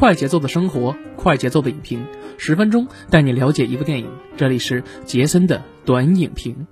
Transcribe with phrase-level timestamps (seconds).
[0.00, 2.06] 快节奏的生活，快节奏的影评，
[2.38, 4.10] 十分钟带你了解一部电影。
[4.34, 6.66] 这里是杰森的短影评。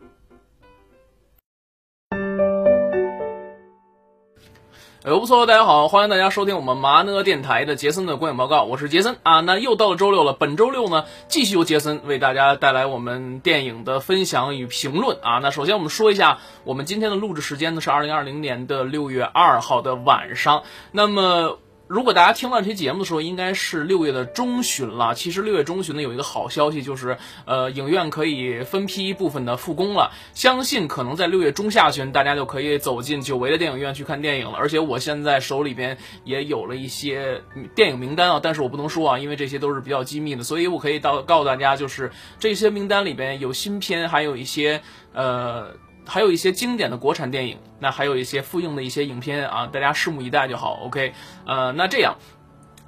[5.04, 9.40] 哎，不错，大家好，欢迎大家收听我们麻呢电台的杰森的观影报告，我是杰森啊。
[9.40, 15.38] 那又到了周六了，本周六呢，继续由杰森为大家带来我们电影的分享与评论啊。
[15.42, 21.58] 那首先我们说一下，我们今天的录制时间呢是二零二零年的六月二号的晚上，那么。
[21.88, 25.14] 如果大家听到这期节目的时候，应该是六月的中旬了。
[25.14, 30.12] 其实六月中旬呢，有一个好消息，就是呃，影院可以分批部分的复工了。
[30.34, 34.58] 相信可能在六月中下旬，大家就可以走进久违的电影院去看电影了。
[34.58, 37.40] 而且我现在手里边也有了一些
[37.74, 40.44] 电影名单啊，但是我不能说啊，因为这些都是比较机密的。
[40.44, 44.82] 所以我可以到告诉大家，就是这些名单里边有新片，还有一些
[45.14, 45.74] 呃。
[46.08, 50.80] 还有一些经典的国产电影，那还有一些复映的一些影片啊，大家拭目以待就好。
[50.84, 51.12] OK，
[51.44, 52.16] 呃，那这样，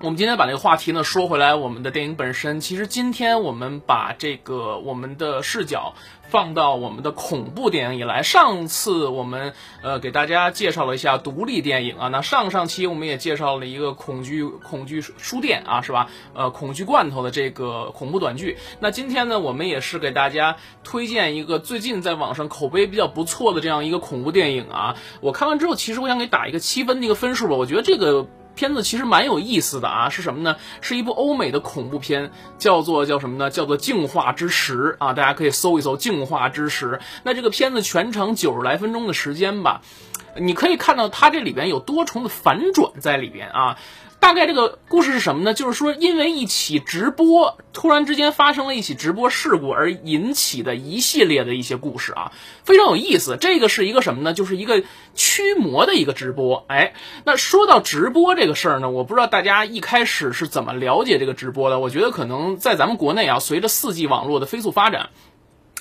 [0.02, 5.94] 我们今天把这个话题呢说回来，我们的电影本身，其实今天我们把这个我们的视角。
[6.30, 9.52] 放到我们的恐怖电影以来，上次我们
[9.82, 16.08] 呃给大家介绍了一下独立电影啊，那上上期我们也介绍了一个恐惧恐惧书店啊，是吧？
[16.32, 18.58] 呃，恐惧罐头的这个恐怖短剧。
[18.78, 24.94] 那今天呢，我们也是给大家推荐一个最近在网上口碑比较不错的这样一个恐怖电影啊。
[25.20, 28.28] 我看完之后，其实我想给打一个七分的一个分数吧，我觉得这个。
[28.54, 30.56] 片子其实蛮有意思的啊，是什么呢？
[30.80, 33.50] 是一部欧美的恐怖片，叫做叫什么呢？
[33.50, 37.00] 叫做《净化之时》啊，大家可以搜一搜《净化之时》。
[37.22, 39.82] 那这个片子全程九十来分钟的时间吧，
[40.36, 43.78] 你可以看到它这里边有多重的反转在里边啊。
[44.20, 45.54] 大概这个故事是什么呢？
[45.54, 52.30] 就是说，因为一起直播突然之间发生了一起直播事故而引起的一系列的一些故事啊，
[52.62, 53.38] 非常有意思。
[53.40, 54.34] 这个是一个什么呢？
[54.34, 56.66] 就是一个驱魔的一个直播。
[56.68, 56.92] 哎，
[57.24, 61.80] 那说到直播这个事儿呢，我不知道大家一开始是怎么了解这个直播的。
[61.80, 65.08] 我觉得可能在咱们国内啊，随着四 G 网络的飞速发展。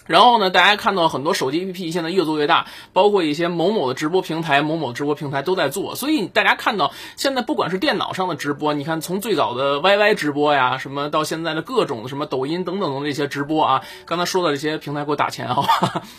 [0.09, 5.94] 然后呢，大家看到很多手机 APP 现在越做越大，包括一些某某的直播平台、某某直播平台都在做。
[5.94, 16.01] 所以大家看到现在不管是电脑上的直播，你看从最早的 YY 直播呀，什么到现在的各种什么抖音等等的这些直播啊，刚才说的这些平台给我打钱好吧。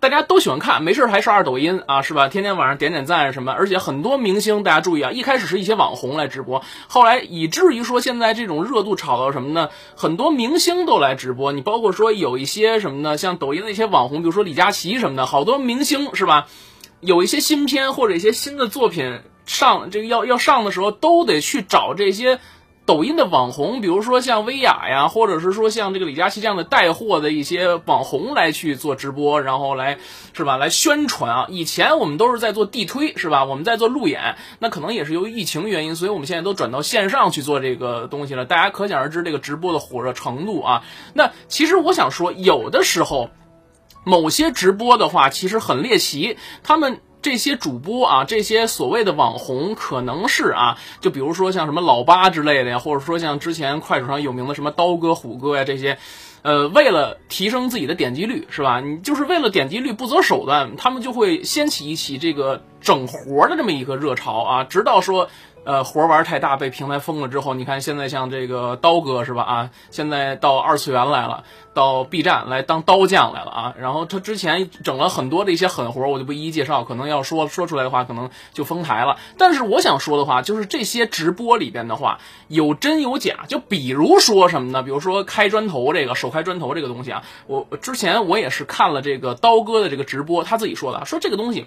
[0.00, 2.26] 大家都喜欢看，没事还刷刷抖音啊，是吧？
[2.26, 9.68] 天天晚上点点赞什么，而且很多明星，大家注意啊，一开始是一些网红来直播，后来以至于说现在这种热度炒到什么呢？
[9.94, 13.18] 很多明星都来直播，你包括说有一些什么呢？
[13.18, 16.46] 像抖音的一些网红，比如说李佳琦什么的，好多明星是吧？
[17.00, 22.40] 有一些新片或者一些新的作品上，这个要要上的时候，都得去找这些。
[22.86, 29.98] 抖音的网红，比如说像薇娅呀，或者是说像这个李佳琦这样的带货的一些网红来去做直播，然后来
[30.32, 31.46] 是吧，来宣传啊。
[31.48, 33.44] 以前我们都是在做地推，是吧？
[33.44, 38.44] 我们在做路演，那可能也是由于疫情原因，所以我们现在都转到线上去做这个东西了。
[38.44, 40.82] 大家可想而知这个直播的火热程度啊。
[41.14, 43.30] 那其实我想说，有的时候
[44.04, 47.00] 某些直播的话，其实很猎奇，他们。
[47.22, 55.98] 这些主播啊，这些所谓的网红，可能是啊，就比如说像什么老八之类的呀，或者说像之前快手上有名的什么刀哥、虎哥呀这些，
[56.42, 58.80] 呃，为了提升自己的点击率，是吧？
[58.80, 65.28] 你就是为了点击率不择手段，他们就会掀起一起这个整活的这么一个热潮啊，直到说。
[65.62, 69.42] 呃，活玩太大，被平台封了之后，你看现在像这个刀哥是吧？
[69.42, 71.44] 啊，现在到二次元来了，
[71.74, 73.74] 到 B 站来当刀匠来了啊。
[73.78, 79.18] 然后他之前整了很多的一些狠活，我就不一一介绍，可能要说说出来的话，可能就封台了。
[79.36, 83.44] 但是我想说的话，就是这些直播里边的话，有真有假。
[83.46, 84.82] 就比如说什么呢？
[84.82, 91.66] 比如说开砖头这个手开砖头这个东西啊，我之前我也是看了这个刀哥的这个直播，他自己说的，说这个东西。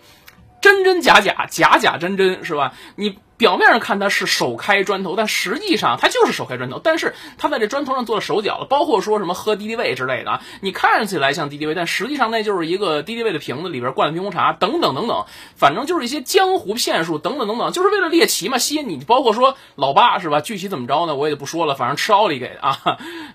[0.64, 2.74] 真真假假，假假真真，是吧？
[2.96, 6.80] 你表面上看它是手开砖头，但实际上它就是手开砖头。
[6.82, 15.26] 但是它在这砖头上做了手脚了，包括说什么喝敌敌畏之类的啊，你看起来像敌敌畏，但实际上那就是一个敌敌畏的瓶子里边灌了冰红茶，等等等等，
[15.58, 19.04] 反正就是一些江湖骗术，等等等等，就是为了猎奇嘛，吸引你。
[19.06, 20.40] 包括说老八是吧？
[20.40, 21.16] 具体怎么着呢？
[21.16, 22.78] 我也就不说了，反正吃奥利给啊，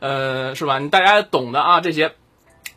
[0.00, 0.80] 呃，是吧？
[0.90, 2.14] 大家懂的啊，这些。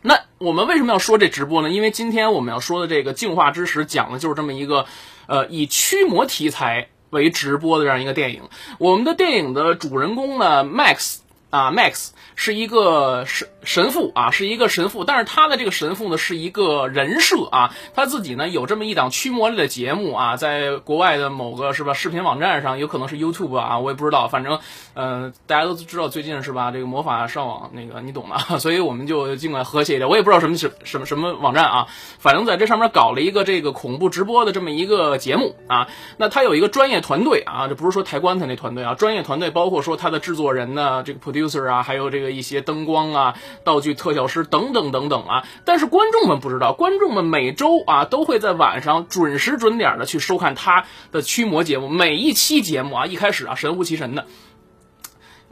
[0.02, 1.70] 那我们为什么要说这直播呢？
[1.70, 4.86] 因为今天我们要说的这个《净化之时》讲的就是这么一个，
[5.28, 8.42] 呃，以驱魔题材为直播的这样一个电影。
[8.80, 11.20] 我们的电影的主人公呢，Max，
[11.52, 24.60] 啊，Max 是一个神神父啊，是一个神父，但是他的这个神父呢是一个人设啊，他自己呢有这么一档驱魔类的节目啊，在国外的某个是吧视频网站上，有可能是 YouTube 啊，我也不知道，反正
[24.96, 31.88] 呃大家都知道最近是吧这个魔法上网那个你懂的， 所以我们就尽管和谐一点，我也不知道什么什什么什么网站啊，
[32.18, 45.46] 反正在这上面搞了一个这个恐怖直播的这么一个节目啊，那他有一个专业团队啊，这不是说抬棺材那团队啊，专业团队包括说他的制作人呢，这个普迪 user 啊，还有这个一些灯光啊、道具特效师等等等等啊。
[45.66, 51.90] 但是观众们不知道，观众们每周啊都会在晚上准时准点的去收看他的驱魔节目。
[51.90, 54.26] 每一期节目啊，一开始啊神乎其神的。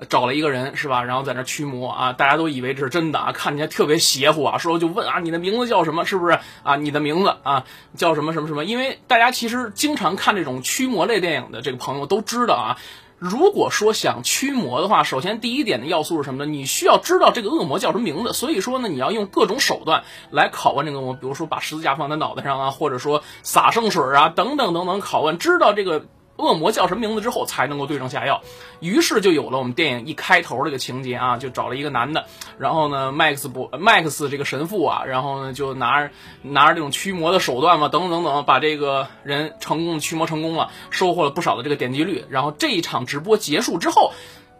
[0.08, 6.06] 找了一个人是吧，然后在那驱魔啊，大家都以为这是真的啊，看起来特别邪乎啊，说就问啊，你的名字叫什么？
[6.06, 6.78] 是不是啊？
[6.78, 7.66] 你的名字啊
[7.98, 8.64] 叫什么什么什么？
[8.64, 12.78] 因为大家其实经常看这种驱魔类电影的这个朋友都知道啊，
[13.20, 16.52] 如果说想驱魔的话，首先第一点的要素是什么呢？
[16.52, 18.34] 你需要知道这个恶魔叫什么名字。
[18.34, 26.06] 所以说呢，你要用各种手段来拷问这个恶魔，比如说把十字架放在脑袋上啊，或者说撒圣水啊，等等等等拷问，知道这个。
[26.40, 28.42] 恶魔叫什么名字之后才能够对症下药，
[28.80, 32.26] 于是就有了我们电影一开头这个情节啊，就找了一个男的，
[32.58, 44.14] 然后呢，Max 不 Max 这个神父啊，然后呢就拿着拿着这种驱魔的手段嘛，等等等等，把这个人成功驱魔成功了，收获了不少的这个点击率，然后这一场直播结束之后。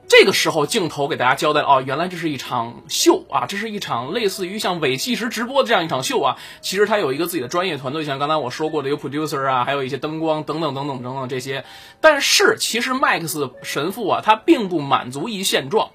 [0.10, 6.38] 这个时候，镜头给大家交代哦，原来这是一场秀啊，这是一场类似于像伪计时直播这样一场秀啊。
[6.62, 11.64] 其实他有一个自己的专业团队，像刚才我说过的有 producer 啊，还有一些灯光等等等等等等这些。
[12.02, 15.92] 但是其实 Max 神父啊，他并不满足于现状，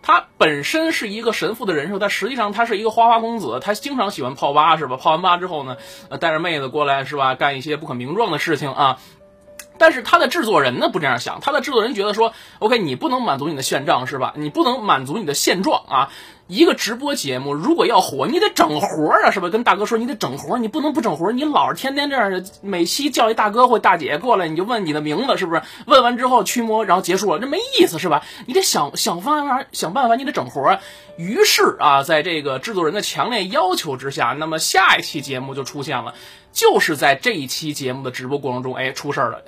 [0.00, 4.96] 他本身是一个神父的人设，但实际上他是一个花花公子，他经常喜欢泡吧是吧？
[4.96, 5.76] 泡完吧之后呢，
[6.18, 7.34] 带着妹子过来是吧？
[7.34, 8.98] 干一些不可名状的事情啊。
[9.80, 14.34] 但是他的制作人呢不这样想，他的制作人觉得说，OK，你不能满足你的现状是吧？
[14.36, 16.10] 你不能满足你的现状啊！
[16.48, 19.48] 一个直播节目如果要火，你得整活啊，是吧？
[19.48, 21.32] 跟大哥说你得整活，你不能不整活。
[21.32, 25.62] 你老是天天这样，每期叫一大哥或大姐过来，你就问你的名字是不是？
[25.86, 28.22] 问完之后驱魔，然后结束了，这没意思是吧？
[28.46, 30.78] 你得想想办法，想办法，你得整活。
[31.16, 36.14] 于是啊，在这个制作人的强烈要求之下，那么下一期节目就出现了，
[36.52, 39.42] 就是在这一期节目的直播过程中，哎，出事儿了。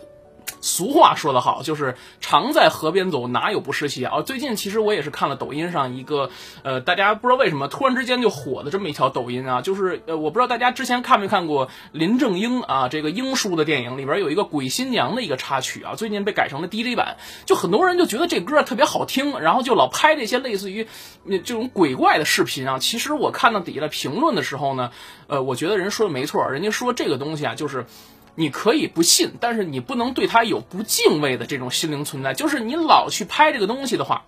[0.60, 4.22] 俗话说得好，就是常在河边走，哪有不湿鞋啊？
[4.22, 6.30] 最近其实我也是看了抖音上一个，
[6.62, 17.16] 呃，大家不知道为什么突然之间就火的这么一条抖音啊，就是呃，我不知道大家之前看没看过林正英啊这个英叔的电影里边有一个鬼新娘的一个插曲啊，最近被改成了 DJ 版，
[17.46, 20.86] 就很多人就觉得这歌特别好听，然后就老拍这些类似于
[21.24, 22.78] 那这种鬼怪的视频啊。
[22.78, 24.90] 其实我看到底下的评论的时候呢，
[25.26, 27.86] 呃，我觉得人说的没错，人家说这个东西啊，就是。
[28.34, 32.32] 你可以不信，但是你不能对他有不敬畏的这种心灵存在。
[32.34, 34.24] 就是你老去拍这个东西的话，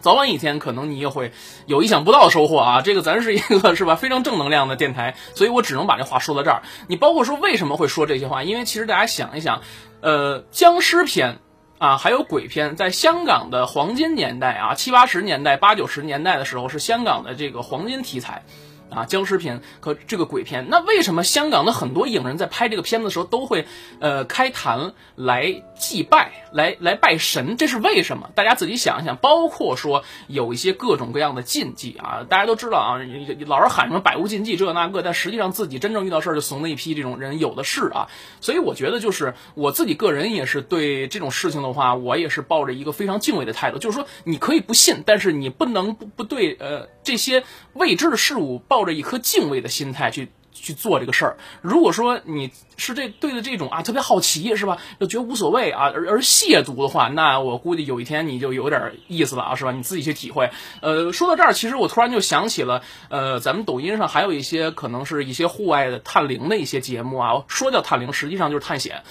[0.00, 1.32] 早晚一天可能你也会
[1.66, 2.80] 有意想不到的收获啊！
[2.80, 6.62] 这个咱是一个是吧非常正能量的电台，所以我只能把这话说到这儿。
[6.86, 8.42] 你包括说为什么会说这些话？
[8.42, 9.62] 因为其实大家想一想，
[10.00, 11.38] 呃，僵尸片
[11.78, 18.44] 啊，还有鬼片，在香港的黄金年代啊，七八十年代、八九十年代的时候，是香港的这个黄金题材。
[18.90, 23.66] 啊，僵尸片和这个鬼片，那为什么香港的很多影人在拍这个片子的时候都会，
[23.98, 27.56] 呃，开坛来祭拜，来来拜神？
[27.56, 28.30] 这是为什么？
[28.36, 29.16] 大家自己想一想。
[29.16, 32.98] 包括说有一些各种各样的禁忌啊，大家都知道啊，
[33.46, 38.06] 老是喊什么百无禁忌这那个，但实际上自己真正遇到事儿就怂的一批，这种人有的是啊。
[38.40, 47.42] 所以我觉得，就是我自己个人也是对这种事情的话，我也是抱着一个非常敬畏的态度，就是说你可以不信，但是你不能不不对呃这些
[47.72, 48.75] 未知的事物抱。
[48.76, 51.38] 抱着一颗敬畏的心态去去做这个事儿。
[51.62, 59.72] 如果说你是这对的这种啊特别好奇是吧，就觉得无所谓啊，而而亵渎的话，那我估计有一天你就有点意思了啊，是吧？
[59.72, 60.50] 你自己去体会。
[60.82, 69.04] 呃，说到这儿，其实我突然就想起了，呃，咱们抖音上还有一些可能是一些户外的探灵的一些节目啊，说叫探灵，实际上就是探险。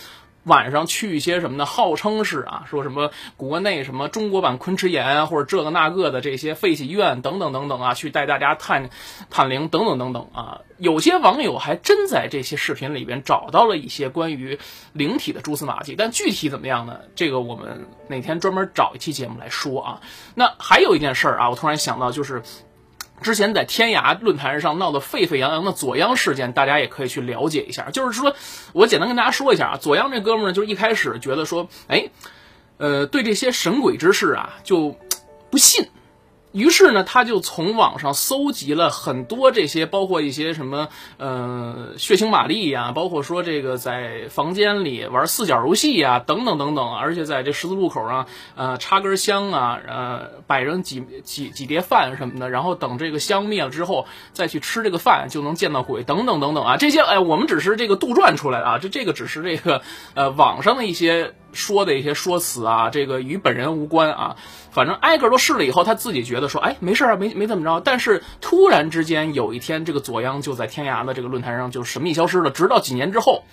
[0.46, 1.66] 晚上去一些什么呢？
[1.66, 8.90] 号称是啊，说什么国内什么中国版昆池岩啊，或者这个那个的这些废弃医院等等等等啊，去带大家探
[9.30, 10.62] 探灵等等等等啊。
[10.78, 14.60] 有些网友还真在这些视频里边找到了一些关于
[14.94, 17.00] 灵体的蛛丝马迹，但具体怎么样呢？
[17.16, 20.02] 这个我们哪天专门找一期节目来说啊。
[20.36, 22.42] 那还有一件事儿啊，我突然想到就是。
[23.22, 27.90] 之前在天涯论坛上闹得沸沸扬扬的左央事件，大家也可以去了解一下。
[27.92, 28.36] 就是说，
[28.74, 32.10] 我简单跟大家说一下啊，左央这哥们儿呢，就是一开始觉得说，哎，
[32.78, 34.96] 呃，对这些神鬼之事啊，就
[35.50, 35.88] 不信。
[36.56, 59.82] 于是呢，他就从网上搜集了很多这些，包括一些什么呃血腥玛丽呀，包括说这个在房间里玩四角游戏呀，等等等等，而且在这十字路口上呃插根香啊，呃摆上几几几碟饭什么的，然后等这个香灭了之后再去吃这个饭就能见到鬼，等等等等啊，这些哎我们只是这个杜撰出来的啊，这这个只是这个
[60.14, 64.36] 呃网上的一些说的一些说辞啊，这个与本人无关啊。
[64.70, 67.80] 反正挨个都试了以后，他自己觉得说，哎，没事啊，没没怎么着。
[67.80, 72.52] 但是突然之间有一天，这个左央就在天涯的这个论坛上就神秘消失了。
[72.52, 73.44] 直到几年之后，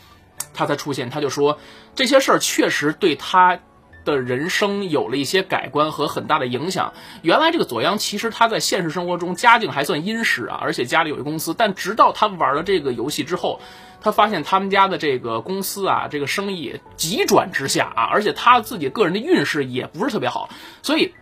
[0.53, 1.09] 他才出现。
[1.11, 1.59] 他就说
[1.95, 3.61] 这些事儿确实对他
[4.05, 6.93] 的人生有了一些改观和很大的影响。
[7.23, 11.55] 原来这个左央其实他在现实生活中家境还算殷实啊，而且家里有一公司。
[11.57, 13.61] 但直到他玩了这个游戏之后，
[14.03, 20.51] 他发现他们家的这个公司啊，这个生意急转直下啊，而且他自己个人的运势也不是特别好，
[20.83, 21.15] 所以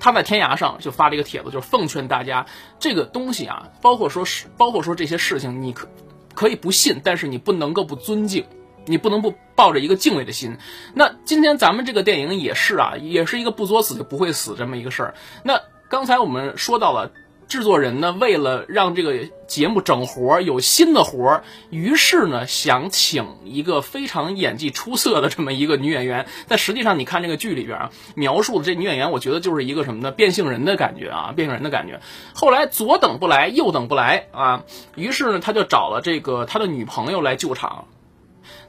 [0.00, 2.46] 他在天涯上就发了一个帖子，就是奉劝大家，
[2.78, 5.88] 这个东西啊，包括说是，包括说这些事情，你可
[6.34, 8.46] 可以不信，但是你不能够不尊敬，
[8.86, 10.56] 你不能不抱着一个敬畏的心。
[10.94, 15.14] 那今天咱们这个电影也是啊，也是一个不作死就不会死这么一个事儿。
[15.42, 17.12] 那刚才我们说到了。
[17.48, 26.26] 制作人呢，为了让这个节目整活儿有新的活儿，于是呢想请一个非常演技出色的这么一个女演员。
[26.48, 30.10] 但实际上，你看这个剧里边啊，描述的这女演员，我觉得就是一个什么呢？
[30.10, 32.00] 变性人的感觉啊，变性人的感觉。
[32.34, 34.64] 后来左等不来，右等不来啊，
[34.96, 37.84] 于是呢他就找了这个他的女朋友来救场。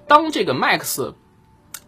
[0.08, 1.14] 当这个 Max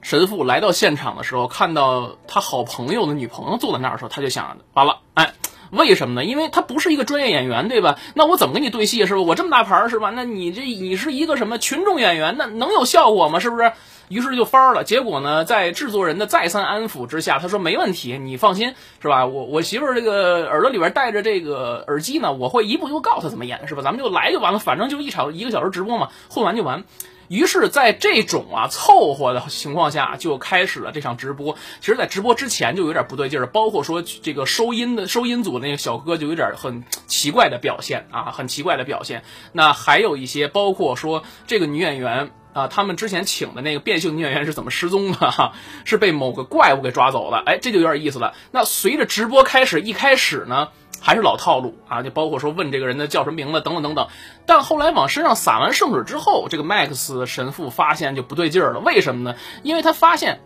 [0.01, 5.31] 神父来到现场的时候，看到他好朋友的女朋友坐在那儿的时候，他就想完了，哎。
[5.71, 6.25] 为什么呢？
[6.25, 7.97] 因为他不是一个专业演员，对吧？
[8.13, 9.21] 那我怎么跟你对戏是吧？
[9.21, 10.11] 我这么大牌是吧？
[10.13, 12.35] 那你这你是一个什么群众演员？
[12.37, 13.39] 那能有效果吗？
[13.39, 13.71] 是不是？
[14.07, 14.83] 于是就翻了。
[14.83, 19.27] 结果呢，在制作人的再三安抚之下，他说没问题，你放心是吧？
[19.27, 23.83] 我我媳妇儿这个耳朵里边戴着这个耳机呢，我会一步一步告诉他怎么演是吧？
[23.83, 26.83] 咱们就来就完了，反正就一场一个小时直播嘛，混完就完。
[27.29, 31.55] 于是，在这种啊凑合的情况下，就开始了这场直播。
[31.79, 39.23] 其实，在直播之前就有点不对劲儿，包括说这个收音的收音组的那个小哥就有点很奇怪的表现啊，很奇怪的表现。
[39.53, 45.29] 那还有一些，包括说这个女演员啊，他们之前请的那个变性女演员是怎么失踪的？
[45.29, 45.53] 哈，
[45.85, 47.43] 是被某个怪物给抓走了。
[47.45, 48.33] 哎，这就有点意思了。
[48.51, 50.69] 那随着直播开始，一开始呢。
[51.01, 54.07] 还是老套路啊，就包括说问这个人的叫什么名字等等等等。
[54.45, 58.79] 但后来往身上撒完圣水之后，这个麦克斯神父发现就不对劲儿了。
[58.79, 59.37] 为什么呢？
[59.63, 60.41] 因为他发现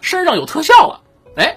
[0.00, 1.00] 身上有特效了。
[1.36, 1.56] 哎。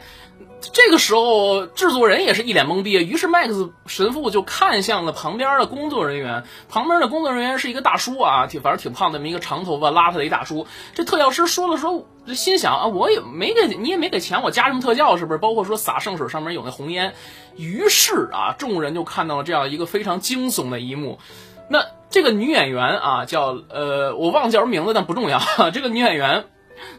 [0.81, 2.93] 这个时候，制作人也是一脸懵逼。
[2.93, 6.45] 于是，麦克斯神父就看向了旁边的工作人员。
[6.69, 10.65] 旁边的工作人员是一个大叔啊，挺反正挺胖的，一个长头发邋遢的一大叔。
[10.93, 15.37] 这特效师说了说，心想啊，我也没给你也没给钱，我加什么特效是不是？
[15.37, 17.13] 包括说洒圣水上面有那红烟。
[17.57, 21.19] 于是啊，众人就看到了这样一个非常惊悚的一幕。
[21.67, 25.41] 那这个女演员啊，叫呃，我忘记叫什么名字，但不重要。
[25.73, 26.45] 这个女演员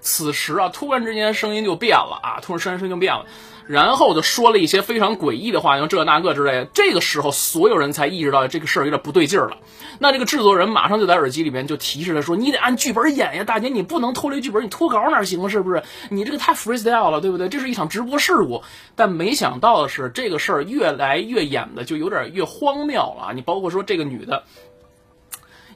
[0.00, 3.24] 此时啊，突然之间声音就变了啊，突然声音就变了。
[3.70, 6.64] 然后就说了一些非常诡异的话，像这那个之类的。
[6.74, 9.58] 这个时候，所有人才意识到这个事儿有点不对劲儿了。
[10.00, 15.48] 那这个制作人马上就在耳机里面就提示他说：“你得按剧本演呀，大姐，你不能脱离剧本，你脱稿哪行？
[15.48, 15.80] 是不是？
[16.08, 17.48] 你这个太 freestyle 了，对不对？
[17.48, 18.60] 这是一场直播事故。”
[18.96, 23.32] 但没想到的是，这个事儿越来越演的就有点越荒谬了。
[23.36, 24.42] 你包括说这个女的，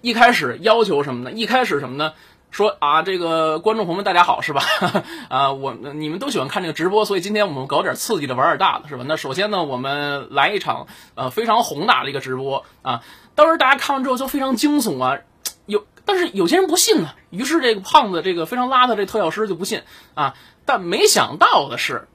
[0.00, 1.30] 一开始要求什么呢？
[1.30, 2.12] 一开始什么呢？
[2.54, 4.62] 说啊，这个观众朋友们，大家好，是吧？
[5.28, 9.02] 啊，我你们都喜欢看这个直播，所以今天我们搞点刺激的，玩点大的，是吧？
[9.08, 13.02] 那首先呢，我们来一场呃非常宏大的一个直播啊。
[13.34, 15.18] 当时大家看完之后就非常惊悚啊，
[15.66, 17.08] 有但是有些人不信呢。
[17.30, 19.82] 于是这个胖子，这个非常邋遢这特效师就不信
[20.14, 20.37] 啊。
[20.64, 22.06] 但没想到的是，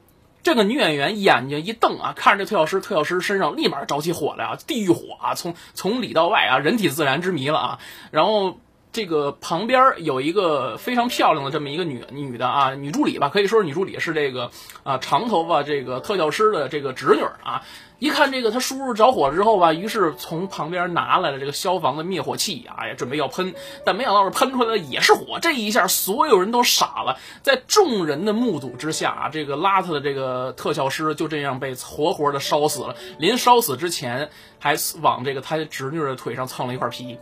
[0.42, 7.80] 这个女演员眼睛一瞪啊，看着这特效师，特效师身上立马着起火来啊，地狱火啊，从从里到外啊，人体自燃之谜了啊，
[8.12, 8.58] 然后。
[8.92, 14.50] 这个旁边有一个非常漂亮的这么一个女女的啊，女助理吧，可以说是女助理，是这个
[14.84, 17.62] 啊长头发这个特效师的这个侄女啊。
[18.00, 23.54] 一看这个他叔叔着火之后吧，于是从旁边拿来了这个消防的灭火器啊，也准备要喷，
[23.86, 25.38] 但没想到是喷出来的也是火。
[25.42, 32.96] 这一下所有人都傻了，在众人的目睹之下啊，这个邋遢的这个特效师就这样被活活的烧死了。
[33.18, 34.30] 临烧死之前
[34.60, 37.20] 还往这个他侄女的腿上蹭了一块皮。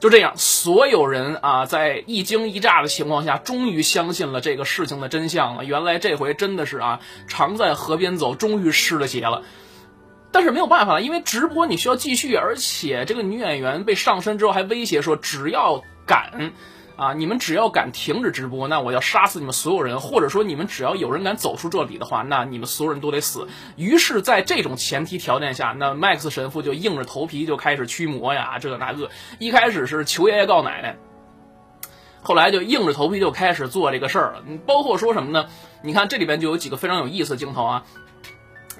[0.00, 5.64] 就这样，所有人啊，在一惊一乍的情况下，终于相信了这个事情的真相了。
[5.66, 9.42] 原来这回真的是啊，常在河边走，终于湿了鞋了。
[10.32, 16.52] 但是没有办法了，因为直播你需要继续，而且这个女演员被上身之后还威胁说，只要敢。
[17.00, 23.48] 啊，你们只要敢停止直播，那我要杀死你们所有人，或者说你们只要有人敢走出这里的话，那你们所有人都得死。
[23.76, 29.08] 于是，在这种前提条件下，那 Max 神父就硬着头皮就开始驱魔呀，这个那个。
[29.38, 30.98] 一开始是求爷爷告奶奶，
[32.20, 34.42] 后来就硬着头皮就开始做这个事儿了。
[34.66, 35.48] 包括说什么呢？
[35.82, 37.84] 你看这里边就有几个非常有意思的镜头啊，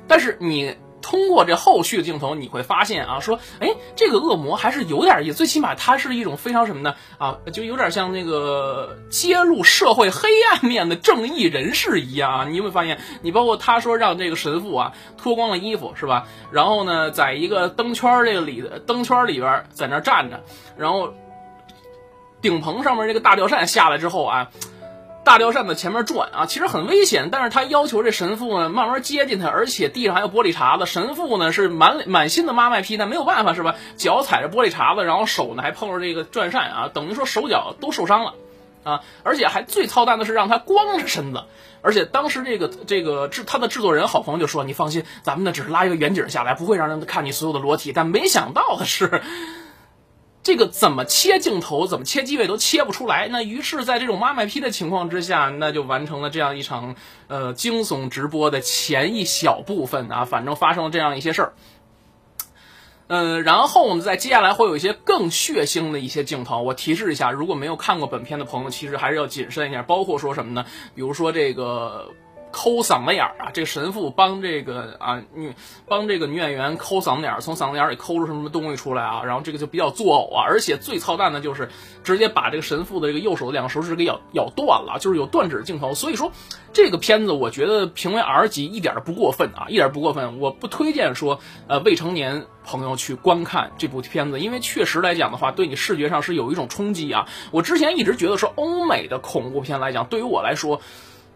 [0.07, 0.77] 但是你。
[1.03, 6.95] 通过这后续的镜头，你会发现啊，说，哎，这个恶魔还是有点意思，最起码他是一种非常什么呢？
[7.19, 12.45] 啊，就有点像那个揭露社会黑暗面的正义人士一样啊。
[12.45, 13.01] 你有没有发现？
[13.23, 16.27] 你包括他说让这个神父啊脱光了衣服是吧？
[16.51, 20.45] 然后呢，在一个灯圈这个里灯圈里边在那站着，
[20.77, 21.15] 然后
[22.41, 24.51] 顶棚上面这个大吊扇下来之后啊。
[25.31, 30.87] 大吊扇在前面转啊，其实很危险，但是他要求这神父呢慢慢接近他，而且地上还有玻璃碴子。
[30.87, 33.77] 神父呢是满满心的妈卖批，但没有办法是吧？
[33.97, 38.35] 脚踩着玻璃碴子，然后手呢还碰着这个转扇啊，等于说手脚都受伤了
[38.83, 39.03] 啊！
[39.23, 41.45] 而且还最操蛋的是让他光着身子，
[41.81, 49.23] 而且当时这个这个制他的制作人好朋友就说：“你放心，咱们呢只是拉一个远景下来，不会让人看你所有的裸体。”但没想到的是。
[50.43, 53.29] 这个怎么切镜头，怎么切机位都切不出来。
[53.29, 56.97] 那于是，在这种妈卖批的情况之下，那就完成了这样一场
[57.29, 60.25] 呃惊悚直播的前一小部分啊。
[60.25, 61.53] 反正发生了这样一些事儿。
[63.09, 66.63] 嗯，然后呢，在接下来会有一些更血腥的一些镜头。
[66.63, 69.83] 我提示一下，如果没有看过本片的朋友，其实还是要谨慎一下。
[69.83, 70.65] 包括说什么呢？
[70.95, 72.13] 比如说这个。
[72.53, 73.51] 抠嗓子眼儿啊！
[73.53, 75.55] 这个神父帮这个啊女
[75.87, 79.23] 帮这个女演员抠嗓子眼儿，从嗓子眼儿里抠出什么东西出来啊？
[79.25, 80.45] 然后这个就比较作呕啊！
[80.47, 81.69] 而且最操蛋的就是
[82.03, 85.95] 直接把这个神父的这个右手的两个手指给咬咬断了，就是有断指镜头。
[85.95, 86.33] 所以说
[86.73, 90.41] 这个片子我觉得评为 R 级一点儿不过分啊，一点不过分。
[90.41, 97.29] 我不推荐说呃未成年朋友去观看这部片子，因为确实来讲的话，对你视觉上是有一种冲击啊。
[97.53, 100.81] 我之前一直觉得说欧美的恐怖片来讲，对于我来说。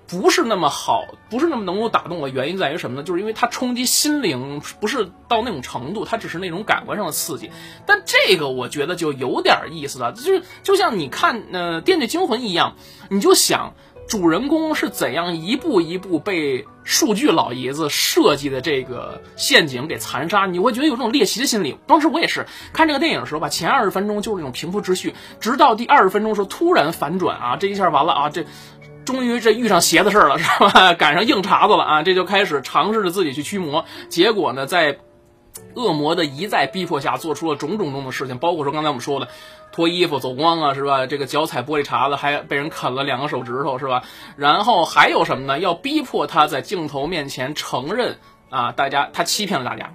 [0.06, 2.28] 不是那么好，不是那么能够打动我。
[2.28, 3.02] 原因在于什么呢？
[3.02, 7.50] 就是因为它冲击心灵，不是到那种程度，它只是那种感官上的刺激。
[7.86, 12.76] 但这个我觉得就有点意思了，就是就像你看呃《电锯惊魂》一样，
[13.08, 13.72] 你就想
[14.06, 21.78] 主人公是怎样一步一步被数据老爷子设计的这个陷阱给残杀，你会觉得有这种猎奇的心理。
[21.86, 28.44] 当时我也是看这个电影的时候吧，前二十分钟就是那种平铺直叙，直到第二十分钟的时候突然反转啊，这一下完了啊，这。
[29.04, 30.94] 终于这遇上邪的事儿了，是吧？
[30.98, 32.02] 赶上硬茬子了啊！
[32.02, 34.98] 这就开始尝试着自己去驱魔，结果呢，在
[35.74, 39.28] 恶魔的一再逼迫下，做出了种种种的事情，包括说刚才我们说的
[39.72, 41.06] 脱衣服走光啊，是吧？
[41.06, 44.02] 这个脚踩玻璃碴子，还被人啃了两个手指头，是吧？
[44.36, 45.58] 然后还有什么呢？
[45.58, 48.18] 要逼迫他在镜头面前承认
[48.50, 49.92] 啊，大家他欺骗了大家。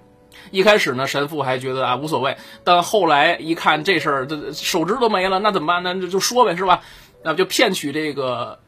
[0.51, 5.93] 一开始呢，神父还觉得啊无所谓，但后来一看这事儿，这手指都没了，那怎么办呢？
[5.93, 6.81] 那就说呗，是吧？
[7.23, 8.59] 那就骗取这个。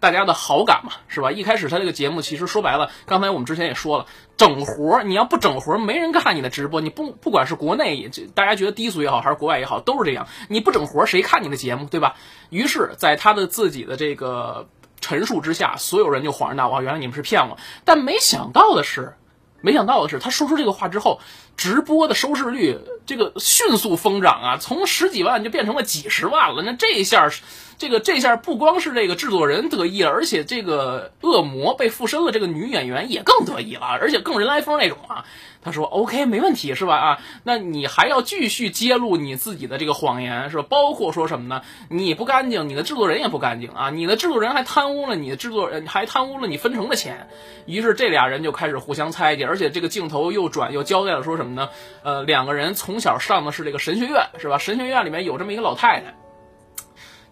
[0.00, 1.30] 大家的好感嘛，是吧？
[1.30, 4.06] 一开始他这个节目其实说白了，刚才我们之前也说了，
[4.38, 6.80] 整活儿你要不整活儿没人看你的直播。
[6.80, 10.26] 你不不管是国内也大家觉得低俗也好，还是国外也好，都是这样。
[10.48, 12.16] 你不整活儿谁看你的节目，对吧？
[12.48, 14.66] 于是，在他的自己的这个
[15.00, 17.58] 陈述之下，所有人就恍然大悟，原来你们是骗我。
[17.84, 19.14] 但没想到的是，
[19.60, 21.20] 没想到的是，他说出这个话之后，
[21.56, 26.62] 直播的收视率这个迅速疯涨啊，从十几万就变成了几十万了。
[26.62, 27.30] 那这一下。
[27.78, 35.24] 这个这下不光是这个制作人得意了，而且这个恶魔被附身了，这个女演员也更得意了，而且更人来疯那种啊。
[35.62, 36.96] 他说：“OK，没问题，是吧？
[36.96, 40.64] 啊，那你还要继续揭露你自己的这个谎言，是吧？
[40.68, 41.62] 包括说什么呢？
[41.90, 47.28] 你不干净，你的制作人也不干净啊，你的制作人还贪污了你的制作人，还贪污了你分成的钱。
[47.66, 51.68] 于是这俩人就开始互相猜忌，而且这个镜头又转又交代了说什么呢？
[52.02, 54.56] 呃，两个人从小上的是这个神学院，是吧？
[54.56, 56.14] 神学院里面有这么一个老太太。”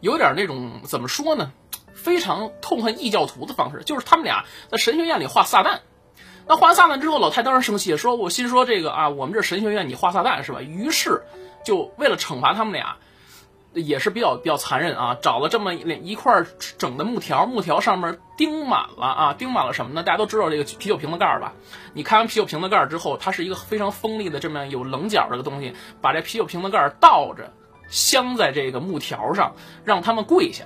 [0.00, 1.50] 有点那种怎么说呢？
[1.94, 5.78] 非常痛恨异教徒的方式，就是他们俩在神学院里画撒旦。
[6.48, 10.62] 那画完撒旦之后，老太当然生气，说我心说这个啊，我们这神学院你画撒旦是吧？
[10.62, 11.22] 于是
[11.62, 12.96] 就为了惩罚他们俩，
[13.74, 16.42] 也是比较比较残忍啊，找了这么一块
[16.78, 20.02] 整的木条，木条上面钉满了啊，钉满了什么呢？
[20.02, 21.52] 大家都知道这个啤酒瓶子盖吧？
[21.92, 27.52] 你开完啤酒瓶子盖之后，它是一个非常锋利的这么有棱角的东西，把这啤酒瓶子盖倒着。
[27.90, 30.64] 镶在这个木条上，让他们跪下。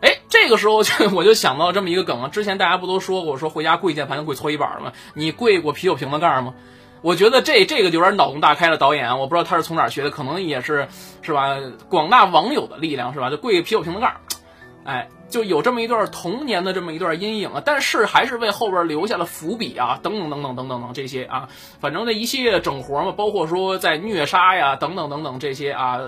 [0.00, 2.28] 哎，这个时候就 我就想到这么一个梗啊。
[2.28, 4.92] 之前大家不都说过，说回家跪键盘跪搓衣板吗？
[5.14, 6.54] 你跪过啤酒瓶子盖吗？
[7.00, 8.76] 我觉得这这个就有点脑洞大开了。
[8.76, 10.88] 导演，我不知道他是从哪儿学的，可能也是
[11.22, 11.56] 是吧？
[11.88, 13.30] 广大网友的力量是吧？
[13.30, 14.20] 就跪啤酒瓶子盖儿，
[14.84, 17.62] 哎，就有这么一段童年的这么一段阴影啊。
[17.64, 21.48] 但是还是为后边留下了伏笔啊，等等等等等等等这些啊，
[21.80, 26.00] 反正这一系列的整活嘛，包括说在虐杀呀，等等等等这些啊。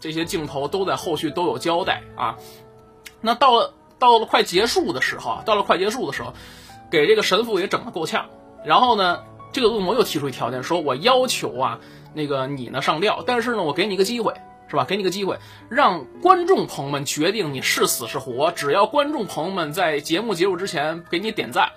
[0.00, 2.34] 这些镜头都在后续都有交代啊。
[3.22, 6.34] 那到了到了快结束的时候啊，到了快结束的时候，
[6.90, 8.26] 给这个神父也整得够呛。
[8.66, 11.80] 然后呢，这个恶魔又提出一条件，说我要求啊，
[12.12, 14.34] 那个你呢上吊，但是呢，我给你一个机会，
[14.68, 14.84] 是吧？
[14.84, 15.38] 给你个机会，
[15.70, 18.50] 让观众朋友们决定你是死是活。
[18.50, 21.70] 只要观众朋友们在节目结束之前给你点赞，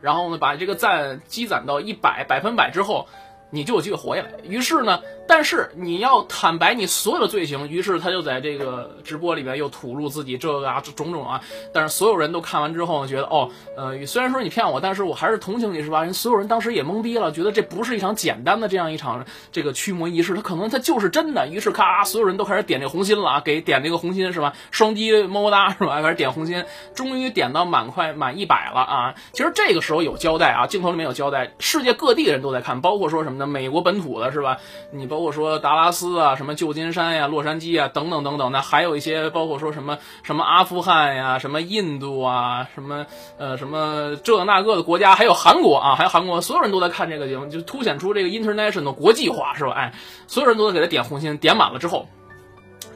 [0.00, 3.08] 然后呢，把这个赞积攒到一百百分百之后。
[3.54, 4.30] 你就有机会活下来。
[4.44, 7.68] 于是呢，但是你要坦白你所有的罪行。
[7.68, 11.40] 于是他就在这个直播里面又吐露自己这个啊种种啊。
[11.72, 16.02] 但是所有人都看完之后呢，觉得哦，呃，虽然说你骗我，但是我还是同情你，是吧？
[16.02, 21.48] 人所有人当时也懵逼了，觉得这不是一场简单的这样一场这个驱魔仪式，他可能他就是真的。
[21.48, 24.52] 于是咔，所有人都开始点这红心了啊，给点这个红心是吧？
[24.70, 26.02] 双击么么哒是吧？
[26.02, 29.14] 开始点红心，终于点到满快满一百了啊。
[29.32, 33.46] 其实这个时候有交代啊，镜头里面有交代，世界各地的人都在看，包括说什么呢？
[33.46, 34.58] 美国本土的是吧？
[34.90, 38.50] 你包括说达拉斯啊，什么旧金山呀、洛杉矶啊，等等等等。
[38.50, 43.04] 那还有一些包括说什么什么阿富汗呀、什么印度啊、什么
[43.36, 49.72] 呃什么这那个的国家，还有韩国啊，还有韩国，所有人都在看这个节目，就凸显出这个 international 国际化是吧？
[49.72, 49.92] 哎，
[50.26, 52.08] 所有人都在给他点红心，点满了之后，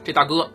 [0.03, 0.49] 这大哥。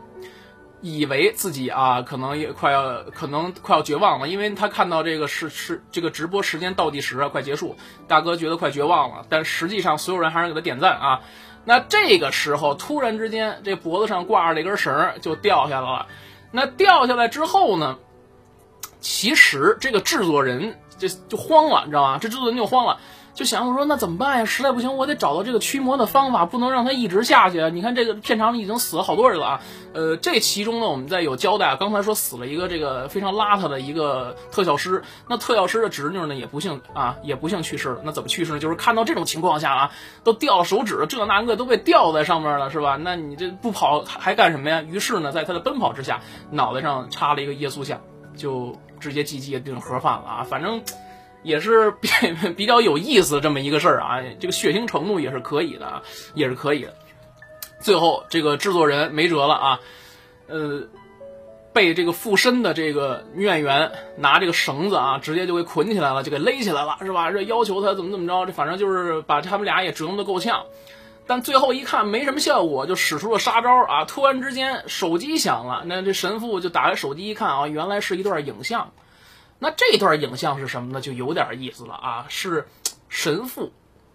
[0.85, 7.77] 以为自己啊，可能也快要，可能快要绝望了，因为他看到这个是是这个直播时间倒计时啊，快结束，
[8.09, 9.25] 大哥觉得快绝望了。
[9.29, 11.21] 但实际上，所有人还是给他点赞啊。
[11.65, 16.07] 那这个时候，突然之间，这脖子上挂着那根绳就掉下来了。
[16.51, 17.99] 那掉下来之后呢，
[19.01, 22.19] 其实这个制作人就就慌了，你知道吗？
[22.19, 22.99] 这制作人就慌了。
[23.35, 24.45] 就想我说那怎么办呀？
[24.45, 27.71] 实在不行，我得找到这个驱魔的方法，不能让它一直下去。
[27.71, 29.61] 你看这个片场里已经死了好多人了啊。
[29.95, 31.77] 呃，这其中呢，我们在有交代啊。
[31.77, 38.03] 刚才说死了一个这个非常邋遢的一个特效师，那特效师的侄女呢也不幸啊，也不幸去世了。
[38.05, 38.59] 那怎么去世呢？
[38.59, 39.91] 就是看到这种情况下啊，
[40.25, 42.99] 都掉了手指，这那个都被吊在上面了，是吧？
[43.01, 44.83] 那你这不跑还干什么呀？
[44.83, 48.03] 于是呢，在他的奔跑之下，脑袋上插了一个耶稣像，
[48.37, 50.43] 就直接击毙定盒饭了啊。
[50.43, 50.83] 反正。
[51.43, 52.09] 也是比
[52.57, 56.03] 比较有意思这么一个事儿啊，这个血腥程度也是可以的啊，
[56.35, 56.95] 也是可以的。
[57.81, 59.81] 最后这个制作人没辙了啊，
[60.47, 60.83] 呃，
[61.73, 67.31] 被这个附身的这个女演员拿这个绳子啊，直接就给捆起来了，就给勒起来了，是吧？
[67.33, 70.65] 这要求他怎么怎么着，这反正就是把他们俩也折磨的够呛。
[71.27, 74.05] 但最后一看没什么效果，就使出了杀招啊！
[74.05, 78.93] 突然之间手机响了，那这神父就打开手机一看啊，原来是一段影像。
[79.63, 81.01] 那这段影像是什么呢？
[81.01, 82.27] 就有点意思了啊！
[82.29, 82.67] 是
[83.09, 83.71] 神父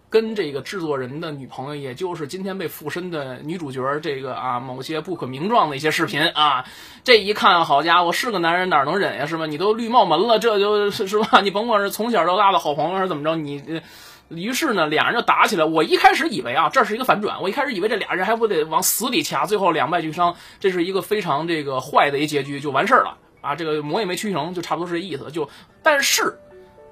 [0.09, 6.65] 跟这个制作人的女朋友，也就是今天被附身的女主角，这个啊某些不可名状的一些视频啊。
[7.05, 9.25] 这一看，好家伙，是个男人哪能忍呀？
[9.25, 9.45] 是吧？
[9.45, 11.39] 你都绿帽门了，这就是是吧？
[11.39, 13.81] 你甭管是从小到大的好朋友还是怎么着，你
[14.27, 15.63] 于是呢，俩人就打起来。
[15.63, 23.17] 我一开始以为啊，这是一个反转，我一开始以为这俩人还不得往死里掐，最后两败俱伤，这是一个非常这个坏的一结局，就完事儿了。
[23.41, 25.31] 啊，这个魔也没驱成，就差不多是这意思。
[25.31, 25.49] 就
[25.83, 26.37] 但是，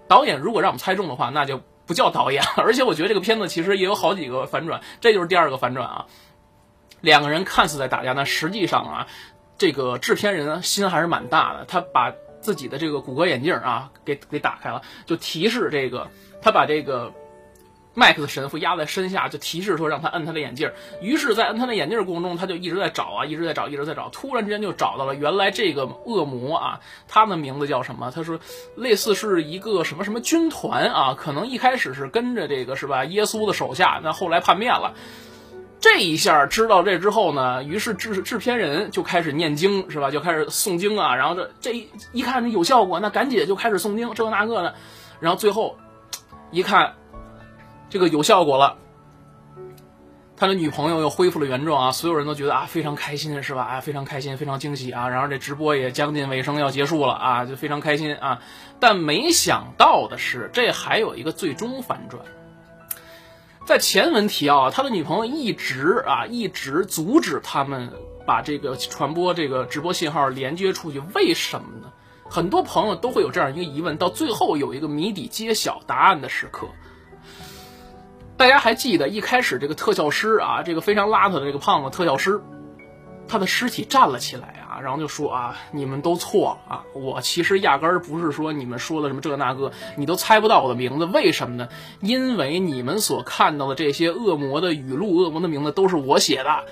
[0.08, 2.43] 导演如果让我们猜中的话，那就不叫导演。
[2.58, 6.05] 而且我觉得这个片子其实也有好几个反转，这就是第二个反转啊。
[7.01, 9.08] 两个人看似在打架，但实际上啊，
[9.58, 11.65] 这个制片人心还是蛮大的。
[11.65, 16.08] 他把自己的这个谷歌眼镜啊给给打开了，就提示这个
[16.41, 17.13] 他把这个。
[17.97, 20.69] 麦克的神父压在身下，就提示说让他摁他的眼镜。
[21.01, 24.10] 于是，在摁他的眼镜过程中，他就一直在找啊，一直在找，一直在找。
[24.10, 28.12] 突然之间就找到了，原来这个恶魔啊，他的名字叫什么？
[28.13, 28.38] 他说，
[28.75, 33.05] 类似是一个什么什么军团啊，可能一开始是跟着这个是吧？
[33.05, 34.93] 耶稣的手下，那后来叛变了。
[35.79, 40.12] 这一下知道这之后呢，于是制制片人就开始念经是吧？
[40.12, 41.15] 就开始诵经啊。
[41.15, 44.75] 然后这这一一看有效果，那赶紧就开始诵经，这个那个的。
[45.21, 45.77] 然后最后
[46.51, 46.93] 一看。
[47.89, 48.78] 这个有效果了，
[50.36, 51.91] 他的女朋友又恢复了原状啊！
[51.91, 53.63] 所有人都觉得啊非常开心是吧？
[53.63, 55.08] 啊非常开心，非常惊喜啊！
[55.08, 58.41] 然后这直播也将近尾声要结束了啊，就非常开心啊！
[58.80, 62.21] 但没想到的是，这还有一个最终反转。
[63.65, 67.93] 在前文提啊，他的女朋友一直啊一直阻止他们
[68.26, 71.91] 把这个传播这个直播信号连接出去，为什么呢？
[72.30, 76.67] 很多朋友都会有这样一个疑问，到最后有一个谜底揭晓答案的时刻。
[78.38, 82.41] 大家还记得一开始这个特效师啊，这个非常邋遢的这个胖子特效师，
[83.30, 91.69] 他的尸体站了起来啊，然后就说啊，你们都错了啊，我其实压根儿不是说你们说的什么这那个，你都猜不到我的名字，为什么呢？
[92.02, 96.65] 因为你们所看到的这些恶魔的语录、恶魔的名字都是我写的。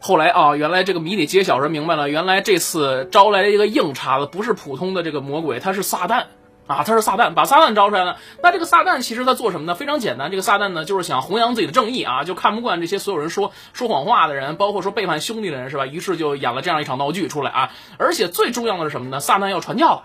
[0.00, 6.24] 后来啊，原来这个谜底揭晓时明白了，原来这次招来了一个硬茬子，不是普通的这个魔鬼，他是撒旦。
[6.68, 8.18] 啊，他是撒旦，把撒旦招出来了。
[8.42, 9.74] 那这个撒旦其实他做什么呢？
[9.74, 15.86] 非常简单，这个撒旦呢就是想弘扬自己的正义啊，就看不惯这些所有人说说谎话的人，包括说背叛兄弟的人，是吧？
[15.86, 17.70] 于是就演了这样一场闹剧出来啊。
[17.98, 19.18] 而且最重要的是什么呢？
[19.18, 20.04] 撒旦要传教了，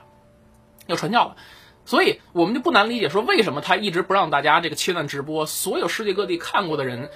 [0.88, 1.36] 要传教了。
[1.86, 5.45] 所以我们就不难理解，说为什么他一直不让大家这个切断直播？
[5.45, 7.10] 所有世界各地看过的人，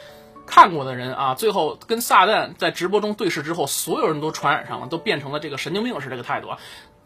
[0.45, 6.57] 看过的人啊，最后跟撒旦在直播中对视之后，所有人都传染上了，都变成了这个神经病式这个态度啊。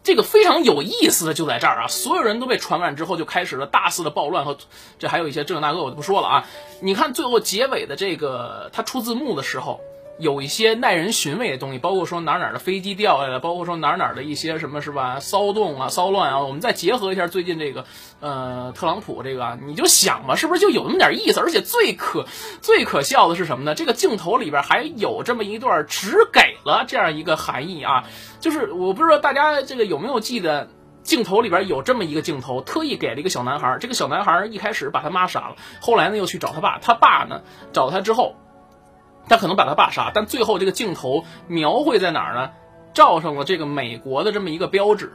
[0.02, 4.58] 这个非常有意思的就在这儿啊，所有人都被传染之后，就开始了大肆的暴乱和
[4.98, 6.48] 这还有一些这个那个我就不说了啊。
[6.80, 9.80] 你看最后结尾的这个他出字幕的时候。
[10.22, 16.40] 有一些耐人寻味的东西，包括说哪哪的飞机掉下来，包括说哪哪的一些什么是吧骚动啊、骚乱啊。
[16.42, 17.84] 我们再结合一下最近这个
[18.20, 21.40] 呃特朗普这个，你就想吧，是不是就有那么点意思？
[21.40, 22.24] 而且最可
[22.60, 23.74] 最可笑的是什么呢？
[23.74, 28.04] 这个镜头里边还有这么一段，只给了这样一个含义啊，
[28.38, 30.68] 就是我不知道大家这个有没有记得，
[31.02, 33.76] 镜头里边有这么一个镜头，特意给了一个小男孩。
[33.80, 38.36] 这个小男孩一开始把他妈杀了，后来呢又去找他爸，他爸呢找他之后。
[39.28, 42.50] 他可能把他爸杀，但最后这个镜头描绘在哪儿呢？
[42.94, 45.10] 照上了这个美国的这么一个标志，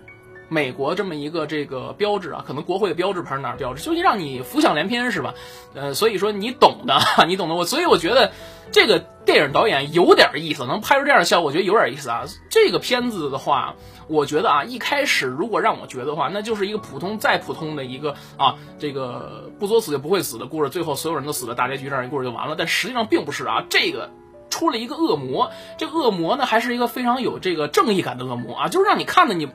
[0.49, 5.33] 美国这么一个这个标志啊，可能国会的标志牌哪儿标志，就是让你浮想联翩是吧？
[5.73, 7.55] 呃，所以说你懂的， 你懂的。
[7.55, 8.31] 我所以我觉得
[8.71, 12.25] 这个电影导演有点意思，能拍出这样的效果，我觉得有点意思啊。
[12.49, 13.75] 这个片子的话。
[14.09, 22.55] 我觉得啊，一开始如果让我觉得的话，那就是一个普通再普通的一个啊，这个不作死就不会死的故事，最后所有人都死了，大结局这样一故事就完了。
[22.57, 24.09] 但实际上并不是啊，这个
[24.49, 29.49] 出了一个恶魔，这恶魔呢还是一个非常有这个正义感的恶魔啊，就是让你看的你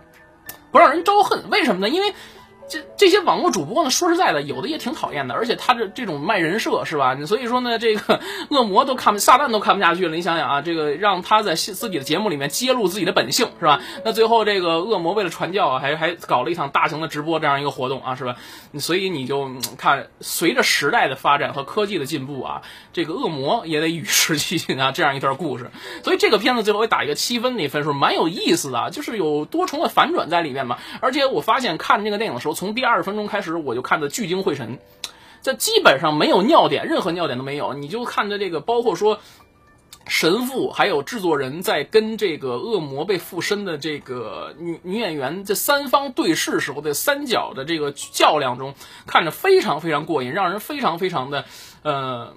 [0.72, 1.88] 不让人招恨，为什么呢？
[1.88, 2.12] 因为。
[2.72, 7.14] 这这些网络主播呢，说实在的，有的也挺讨厌的，而且他这这种卖人设是吧？
[7.26, 10.16] 所以说呢，这个 恶魔都看不，撒旦都看不下去了。
[10.16, 13.82] 你想想啊，这个让他在自己的节目里面揭露自己的本性是吧？
[14.06, 18.36] 那最后这个恶魔为了传教啊，还还搞了一场大型的直播这样一个活动啊，是吧？
[18.80, 22.62] 所以你就看，随着时代的发展和科技的进步啊，
[22.94, 25.70] 这个恶魔也得与时俱进啊， 这样一段故事。
[26.02, 30.78] 所以这个片子最后打一个七分的分数，蛮有意思的，就是有多重的反转在里面嘛。
[31.00, 32.61] 而且我发现看这个电影的时候。
[32.62, 34.78] 从第二十分钟开始，我就看的聚精会神，
[35.42, 37.74] 这基本上没有尿点，任何尿点都没有。
[37.74, 39.18] 你就看着这个，包括说
[40.06, 48.74] 神父还有制作人在跟这个恶魔被附身的这个女女演员这三方对视时候的三角的这个较量中，
[49.08, 51.44] 看着非常非常过瘾，让人非常非常的
[51.82, 52.34] 呃。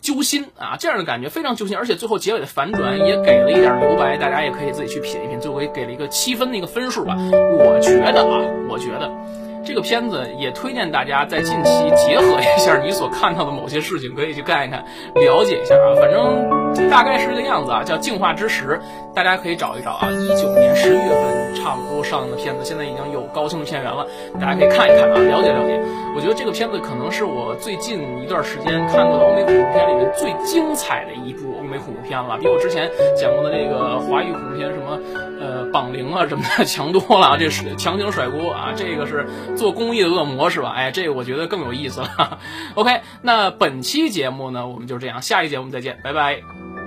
[0.00, 5.40] 揪心啊，这样的感觉非常揪心，而且最后结尾的反转也给了一点留白，大家也可以自己去品一品。
[5.40, 7.16] 最后也给了一个七分的一个分数吧。
[7.18, 8.38] 我觉得啊，
[8.70, 9.10] 我觉得
[9.68, 14.82] 这个片子也推荐大家在近期结合一下你所看到的某些事情，可以去看一看，
[15.14, 15.92] 了解一下啊。
[16.00, 18.80] 反正大概是这个样子啊，叫《净化之时》，
[19.14, 20.08] 大家可以找一找啊。
[20.10, 24.06] 一九年十一月份差不多上映的片子，现在已经有高清的片源了，
[24.40, 25.80] 大家可以看一看啊，了解了解。
[26.14, 34.98] 我觉得这个片子可能是我最近一段时间看过的欧美恐怖片里面最精彩的一部欧美恐怖片了，比我之前讲过的这个华语恐怖片什么
[35.40, 37.36] 呃绑灵啊什么的强多了。
[37.38, 40.72] 这是强行甩锅啊，这个是做公益的恶魔是吧？
[40.74, 42.38] 哎，这个我觉得更有意思了。
[42.74, 46.77] OK，那本期节目呢，我们就这样，下一节我们再见，拜拜。